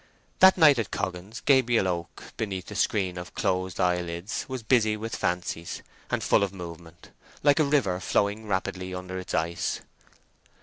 [0.39, 5.15] That night at Coggan's, Gabriel Oak, beneath the screen of closed eyelids, was busy with
[5.15, 7.11] fancies, and full of movement,
[7.43, 9.81] like a river flowing rapidly under its ice.